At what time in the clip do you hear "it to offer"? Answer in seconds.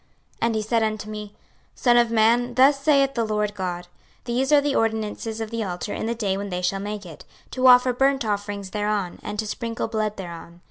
7.05-7.93